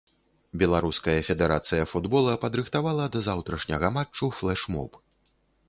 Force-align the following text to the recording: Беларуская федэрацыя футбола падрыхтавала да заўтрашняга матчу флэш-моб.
Беларуская 0.61 1.15
федэрацыя 1.27 1.83
футбола 1.91 2.33
падрыхтавала 2.45 3.05
да 3.17 3.23
заўтрашняга 3.29 3.95
матчу 4.01 4.33
флэш-моб. 4.43 5.01